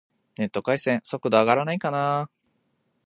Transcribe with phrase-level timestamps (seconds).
[0.39, 2.27] ネット回線、速度上がらないかな